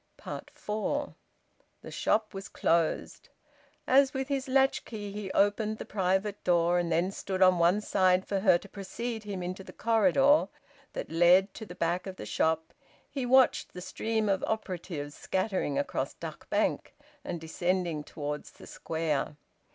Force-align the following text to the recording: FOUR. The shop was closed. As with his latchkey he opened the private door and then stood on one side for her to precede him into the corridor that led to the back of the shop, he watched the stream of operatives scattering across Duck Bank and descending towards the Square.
FOUR. 0.55 1.13
The 1.83 1.91
shop 1.91 2.33
was 2.33 2.49
closed. 2.49 3.29
As 3.85 4.15
with 4.15 4.29
his 4.29 4.47
latchkey 4.47 5.11
he 5.11 5.31
opened 5.33 5.77
the 5.77 5.85
private 5.85 6.43
door 6.43 6.79
and 6.79 6.91
then 6.91 7.11
stood 7.11 7.39
on 7.43 7.59
one 7.59 7.81
side 7.81 8.25
for 8.25 8.39
her 8.39 8.57
to 8.57 8.67
precede 8.67 9.21
him 9.25 9.43
into 9.43 9.63
the 9.63 9.71
corridor 9.71 10.47
that 10.93 11.11
led 11.11 11.53
to 11.53 11.67
the 11.67 11.75
back 11.75 12.07
of 12.07 12.15
the 12.15 12.25
shop, 12.25 12.73
he 13.11 13.27
watched 13.27 13.73
the 13.75 13.79
stream 13.81 14.27
of 14.27 14.43
operatives 14.47 15.13
scattering 15.13 15.77
across 15.77 16.15
Duck 16.15 16.49
Bank 16.49 16.95
and 17.23 17.39
descending 17.39 18.03
towards 18.03 18.49
the 18.49 18.65
Square. 18.65 19.35